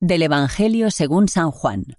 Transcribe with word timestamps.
del 0.00 0.22
Evangelio 0.22 0.90
según 0.90 1.28
San 1.28 1.50
Juan. 1.50 1.96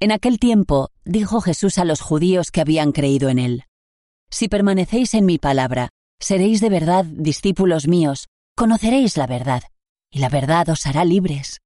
En 0.00 0.12
aquel 0.12 0.38
tiempo 0.38 0.90
dijo 1.04 1.40
Jesús 1.40 1.78
a 1.78 1.84
los 1.84 2.00
judíos 2.00 2.50
que 2.50 2.60
habían 2.60 2.92
creído 2.92 3.28
en 3.28 3.38
él, 3.38 3.64
Si 4.30 4.48
permanecéis 4.48 5.14
en 5.14 5.24
mi 5.24 5.38
palabra, 5.38 5.88
seréis 6.20 6.60
de 6.60 6.68
verdad 6.68 7.04
discípulos 7.04 7.88
míos, 7.88 8.28
conoceréis 8.54 9.16
la 9.16 9.26
verdad, 9.26 9.62
y 10.10 10.18
la 10.18 10.28
verdad 10.28 10.68
os 10.68 10.86
hará 10.86 11.04
libres. 11.04 11.60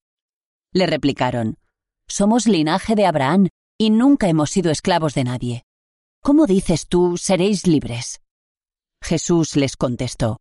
Le 0.73 0.87
replicaron, 0.87 1.59
Somos 2.07 2.47
linaje 2.47 2.95
de 2.95 3.07
Abraham, 3.07 3.49
y 3.79 3.91
nunca 3.91 4.29
hemos 4.29 4.51
sido 4.51 4.71
esclavos 4.71 5.15
de 5.15 5.25
nadie. 5.25 5.65
¿Cómo 6.23 6.47
dices 6.47 6.87
tú, 6.87 7.17
seréis 7.17 7.67
libres? 7.67 8.21
Jesús 9.03 9.57
les 9.57 9.77
contestó, 9.77 10.39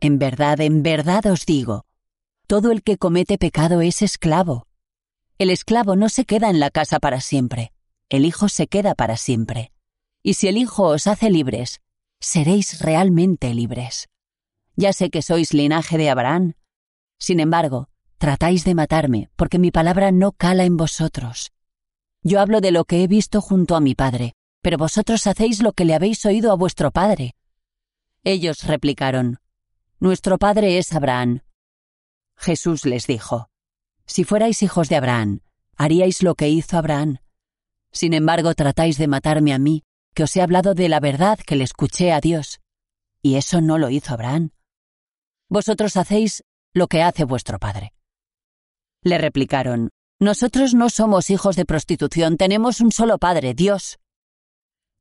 En 0.00 0.18
verdad, 0.18 0.60
en 0.60 0.82
verdad 0.82 1.24
os 1.26 1.46
digo, 1.46 1.85
todo 2.46 2.70
el 2.70 2.82
que 2.82 2.96
comete 2.96 3.38
pecado 3.38 3.80
es 3.80 4.02
esclavo. 4.02 4.66
El 5.38 5.50
esclavo 5.50 5.96
no 5.96 6.08
se 6.08 6.24
queda 6.24 6.48
en 6.48 6.60
la 6.60 6.70
casa 6.70 7.00
para 7.00 7.20
siempre, 7.20 7.72
el 8.08 8.24
Hijo 8.24 8.48
se 8.48 8.68
queda 8.68 8.94
para 8.94 9.16
siempre. 9.16 9.72
Y 10.22 10.34
si 10.34 10.48
el 10.48 10.56
Hijo 10.56 10.84
os 10.84 11.06
hace 11.06 11.30
libres, 11.30 11.80
seréis 12.20 12.80
realmente 12.80 13.52
libres. 13.52 14.08
Ya 14.76 14.92
sé 14.92 15.10
que 15.10 15.22
sois 15.22 15.52
linaje 15.54 15.98
de 15.98 16.10
Abraham. 16.10 16.54
Sin 17.18 17.40
embargo, 17.40 17.88
tratáis 18.18 18.64
de 18.64 18.74
matarme, 18.74 19.28
porque 19.36 19.58
mi 19.58 19.70
palabra 19.70 20.12
no 20.12 20.32
cala 20.32 20.64
en 20.64 20.76
vosotros. 20.76 21.52
Yo 22.22 22.40
hablo 22.40 22.60
de 22.60 22.72
lo 22.72 22.84
que 22.84 23.02
he 23.02 23.06
visto 23.06 23.40
junto 23.40 23.76
a 23.76 23.80
mi 23.80 23.94
Padre, 23.94 24.34
pero 24.62 24.78
vosotros 24.78 25.26
hacéis 25.26 25.62
lo 25.62 25.72
que 25.72 25.84
le 25.84 25.94
habéis 25.94 26.24
oído 26.26 26.52
a 26.52 26.56
vuestro 26.56 26.90
Padre. 26.90 27.34
Ellos 28.24 28.64
replicaron, 28.64 29.38
Nuestro 29.98 30.38
Padre 30.38 30.78
es 30.78 30.92
Abraham. 30.92 31.40
Jesús 32.36 32.84
les 32.84 33.06
dijo, 33.06 33.48
Si 34.06 34.24
fuerais 34.24 34.62
hijos 34.62 34.88
de 34.88 34.96
Abraham, 34.96 35.40
haríais 35.76 36.22
lo 36.22 36.34
que 36.34 36.48
hizo 36.48 36.76
Abraham. 36.76 37.18
Sin 37.92 38.12
embargo, 38.12 38.54
tratáis 38.54 38.98
de 38.98 39.08
matarme 39.08 39.52
a 39.52 39.58
mí, 39.58 39.82
que 40.14 40.22
os 40.22 40.36
he 40.36 40.42
hablado 40.42 40.74
de 40.74 40.88
la 40.88 41.00
verdad 41.00 41.38
que 41.38 41.56
le 41.56 41.64
escuché 41.64 42.12
a 42.12 42.20
Dios. 42.20 42.60
Y 43.22 43.36
eso 43.36 43.60
no 43.60 43.78
lo 43.78 43.90
hizo 43.90 44.14
Abraham. 44.14 44.50
Vosotros 45.48 45.96
hacéis 45.96 46.44
lo 46.74 46.88
que 46.88 47.02
hace 47.02 47.24
vuestro 47.24 47.58
padre. 47.58 47.92
Le 49.02 49.18
replicaron, 49.18 49.90
Nosotros 50.18 50.74
no 50.74 50.90
somos 50.90 51.30
hijos 51.30 51.56
de 51.56 51.64
prostitución, 51.64 52.36
tenemos 52.36 52.80
un 52.80 52.92
solo 52.92 53.18
Padre, 53.18 53.54
Dios. 53.54 53.98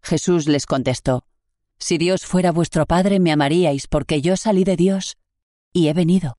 Jesús 0.02 0.48
les 0.48 0.66
contestó, 0.66 1.26
Si 1.80 1.98
Dios 1.98 2.26
fuera 2.26 2.52
vuestro 2.52 2.86
Padre, 2.86 3.20
me 3.20 3.32
amaríais, 3.32 3.88
porque 3.88 4.22
yo 4.22 4.38
salí 4.38 4.64
de 4.64 4.76
Dios, 4.76 5.18
y 5.74 5.88
he 5.88 5.94
venido 5.94 6.38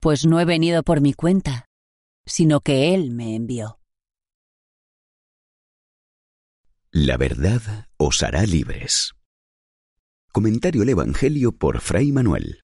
pues 0.00 0.24
no 0.26 0.40
he 0.40 0.44
venido 0.44 0.82
por 0.82 1.00
mi 1.00 1.12
cuenta, 1.12 1.66
sino 2.26 2.60
que 2.60 2.94
Él 2.94 3.10
me 3.10 3.34
envió. 3.34 3.78
La 6.90 7.16
verdad 7.16 7.88
os 7.96 8.22
hará 8.22 8.44
libres. 8.44 9.14
Comentario 10.32 10.82
al 10.82 10.88
Evangelio 10.88 11.52
por 11.52 11.80
Fray 11.80 12.12
Manuel. 12.12 12.62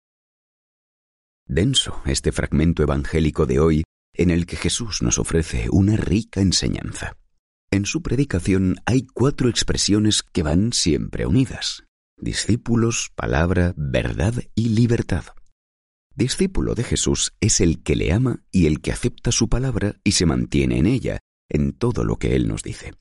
Denso 1.47 2.03
este 2.06 2.32
fragmento 2.32 2.82
evangélico 2.82 3.44
de 3.47 3.59
hoy 3.59 3.84
en 4.14 4.30
el 4.30 4.47
que 4.47 4.56
Jesús 4.56 5.03
nos 5.03 5.19
ofrece 5.19 5.69
una 5.70 5.97
rica 5.97 6.41
enseñanza. 6.41 7.16
En 7.70 7.84
su 7.84 8.03
predicación 8.03 8.76
hay 8.86 9.06
cuatro 9.06 9.48
expresiones 9.48 10.22
que 10.22 10.42
van 10.42 10.72
siempre 10.72 11.26
unidas. 11.26 11.84
Discípulos, 12.16 13.10
palabra, 13.14 13.75
verdad 13.76 14.34
y 14.54 14.69
libertad. 14.69 15.25
Discípulo 16.16 16.75
de 16.75 16.84
Jesús 16.84 17.34
es 17.41 17.60
el 17.60 17.82
que 17.82 17.97
le 17.97 18.12
ama 18.12 18.44
y 18.52 18.66
el 18.66 18.80
que 18.80 18.92
acepta 18.92 19.32
su 19.32 19.48
palabra 19.48 19.97
y 20.04 20.12
se 20.12 20.26
mantiene 20.26 20.78
en 20.78 20.86
ella, 20.86 21.19
en 21.48 21.72
todo 21.72 22.04
lo 22.04 22.19
que 22.19 22.36
Él 22.36 22.47
nos 22.47 22.62
dice. 22.62 22.92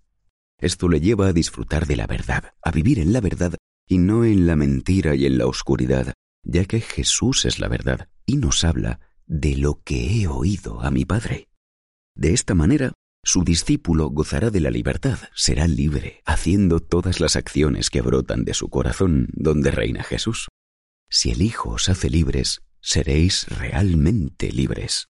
Esto 0.59 0.89
le 0.89 0.99
lleva 0.99 1.27
a 1.27 1.33
disfrutar 1.33 1.85
de 1.85 1.95
la 1.95 2.07
verdad, 2.07 2.53
a 2.63 2.71
vivir 2.71 2.99
en 2.99 3.13
la 3.13 3.21
verdad 3.21 3.55
y 3.87 3.99
no 3.99 4.25
en 4.25 4.47
la 4.47 4.55
mentira 4.55 5.13
y 5.13 5.25
en 5.25 5.37
la 5.37 5.45
oscuridad, 5.45 6.13
ya 6.43 6.65
que 6.65 6.81
Jesús 6.81 7.45
es 7.45 7.59
la 7.59 7.67
verdad 7.67 8.09
y 8.25 8.37
nos 8.37 8.63
habla 8.63 8.99
de 9.27 9.57
lo 9.57 9.81
que 9.83 10.21
he 10.21 10.27
oído 10.27 10.81
a 10.81 10.89
mi 10.89 11.05
Padre. 11.05 11.49
De 12.15 12.33
esta 12.33 12.55
manera, 12.55 12.93
su 13.23 13.43
discípulo 13.43 14.09
gozará 14.09 14.49
de 14.49 14.59
la 14.59 14.71
libertad, 14.71 15.19
será 15.35 15.67
libre, 15.67 16.21
haciendo 16.25 16.79
todas 16.79 17.19
las 17.19 17.35
acciones 17.35 17.89
que 17.89 18.01
brotan 18.01 18.43
de 18.43 18.53
su 18.53 18.69
corazón, 18.69 19.27
donde 19.33 19.71
reina 19.71 20.03
Jesús. 20.03 20.47
Si 21.09 21.31
el 21.31 21.41
Hijo 21.41 21.71
os 21.71 21.89
hace 21.89 22.09
libres, 22.09 22.61
seréis 22.83 23.47
realmente 23.47 24.51
libres. 24.51 25.07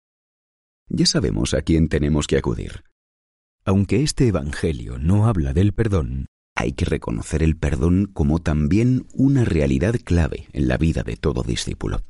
Ya 0.87 1.07
sabemos 1.07 1.53
a 1.53 1.63
quién 1.63 1.89
tenemos 1.89 2.27
que 2.27 2.37
acudir. 2.37 2.83
Aunque 3.65 4.03
este 4.03 4.27
Evangelio 4.27 4.99
no 4.99 5.25
habla 5.25 5.53
del 5.53 5.73
perdón, 5.73 6.27
hay 6.55 6.73
que 6.73 6.85
reconocer 6.85 7.41
el 7.41 7.57
perdón 7.57 8.05
como 8.13 8.39
también 8.39 9.07
una 9.13 9.43
realidad 9.43 9.95
clave 10.03 10.47
en 10.53 10.67
la 10.67 10.77
vida 10.77 11.01
de 11.01 11.17
todo 11.17 11.41
discípulo. 11.41 12.03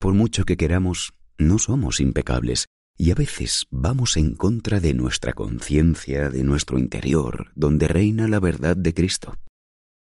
Por 0.00 0.14
mucho 0.14 0.44
que 0.44 0.56
queramos, 0.56 1.12
no 1.38 1.58
somos 1.58 2.00
impecables 2.00 2.66
y 2.96 3.10
a 3.10 3.14
veces 3.14 3.66
vamos 3.70 4.16
en 4.16 4.34
contra 4.34 4.80
de 4.80 4.94
nuestra 4.94 5.34
conciencia, 5.34 6.30
de 6.30 6.42
nuestro 6.42 6.78
interior, 6.78 7.52
donde 7.54 7.86
reina 7.86 8.28
la 8.28 8.40
verdad 8.40 8.76
de 8.76 8.94
Cristo. 8.94 9.36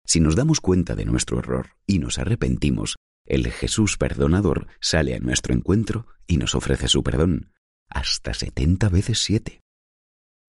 Si 0.06 0.20
nos 0.20 0.36
damos 0.36 0.60
cuenta 0.60 0.94
de 0.94 1.04
nuestro 1.04 1.38
error 1.38 1.70
y 1.86 1.98
nos 1.98 2.18
arrepentimos, 2.18 2.96
el 3.30 3.50
Jesús 3.52 3.96
perdonador 3.96 4.66
sale 4.80 5.14
a 5.14 5.20
nuestro 5.20 5.54
encuentro 5.54 6.06
y 6.26 6.36
nos 6.36 6.56
ofrece 6.56 6.88
su 6.88 7.04
perdón, 7.04 7.52
hasta 7.88 8.34
setenta 8.34 8.88
veces 8.88 9.20
siete. 9.20 9.62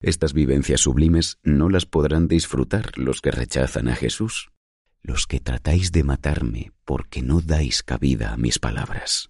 Estas 0.01 0.33
vivencias 0.33 0.81
sublimes 0.81 1.37
no 1.43 1.69
las 1.69 1.85
podrán 1.85 2.27
disfrutar 2.27 2.97
los 2.97 3.21
que 3.21 3.29
rechazan 3.29 3.87
a 3.87 3.95
Jesús, 3.95 4.49
los 5.03 5.27
que 5.27 5.39
tratáis 5.39 5.91
de 5.91 6.03
matarme 6.03 6.71
porque 6.83 7.21
no 7.21 7.41
dais 7.41 7.83
cabida 7.83 8.33
a 8.33 8.37
mis 8.37 8.57
palabras. 8.57 9.29